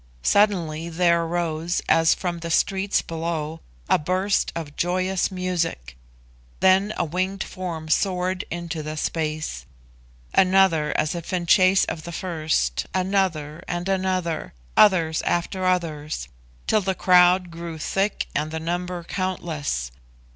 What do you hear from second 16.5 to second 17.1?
till the